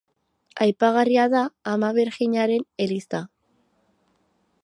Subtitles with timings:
[0.65, 1.43] Aipagarria da
[1.73, 3.23] Ama Birjinaren eliza.